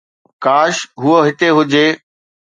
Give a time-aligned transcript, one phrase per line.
[0.43, 1.87] ڪاش هوءَ هتي هجي